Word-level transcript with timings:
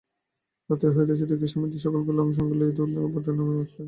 রাত্রি 0.69 0.87
হইতেছে 0.95 1.25
দেখিয়া 1.29 1.51
স্বামীজী 1.51 1.77
সকলকে 1.85 2.11
সঙ্গে 2.37 2.55
লইয়া 2.59 2.73
দোতলার 2.77 3.05
বৈঠকখানায় 3.05 3.37
নামিয়ে 3.39 3.61
আসিলেন। 3.61 3.79